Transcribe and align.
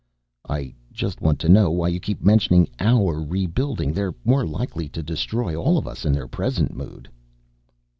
"I 0.49 0.73
just 0.91 1.21
want 1.21 1.37
to 1.41 1.47
know 1.47 1.69
why 1.69 1.89
you 1.89 1.99
keep 1.99 2.23
mentioning 2.23 2.67
our 2.79 3.21
rebuilding. 3.21 3.93
They're 3.93 4.15
more 4.25 4.47
likely 4.47 4.89
to 4.89 5.03
destroy 5.03 5.55
all 5.55 5.77
of 5.77 5.85
us 5.87 6.05
in 6.05 6.11
their 6.13 6.27
present 6.27 6.75
mood." 6.75 7.07